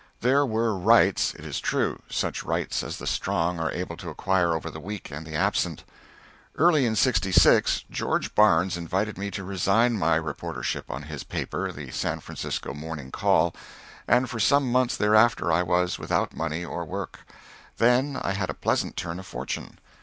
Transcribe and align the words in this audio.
There 0.21 0.47
were 0.47 0.75
rights, 0.75 1.35
it 1.35 1.45
is 1.45 1.59
true 1.59 2.01
such 2.09 2.43
rights 2.43 2.81
as 2.81 2.97
the 2.97 3.05
strong 3.05 3.59
are 3.59 3.69
able 3.71 3.95
to 3.97 4.09
acquire 4.09 4.55
over 4.55 4.71
the 4.71 4.79
weak 4.79 5.11
and 5.11 5.27
the 5.27 5.35
absent. 5.35 5.83
Early 6.55 6.87
in 6.87 6.95
'66 6.95 7.83
George 7.87 8.33
Barnes 8.33 8.77
invited 8.77 9.19
me 9.19 9.29
to 9.29 9.43
resign 9.43 9.93
my 9.93 10.17
reportership 10.17 10.85
on 10.89 11.03
his 11.03 11.23
paper, 11.23 11.71
the 11.71 11.91
San 11.91 12.19
Francisco 12.19 12.73
"Morning 12.73 13.11
Call," 13.11 13.53
and 14.07 14.27
for 14.27 14.39
some 14.39 14.71
months 14.71 14.97
thereafter 14.97 15.51
I 15.51 15.61
was 15.61 15.99
without 15.99 16.35
money 16.35 16.65
or 16.65 16.83
work; 16.83 17.19
then 17.77 18.17
I 18.23 18.31
had 18.31 18.49
a 18.49 18.55
pleasant 18.55 18.97
turn 18.97 19.19
of 19.19 19.27
fortune. 19.27 19.77